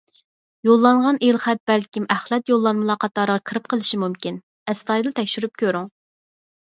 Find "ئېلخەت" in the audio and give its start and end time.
1.27-1.61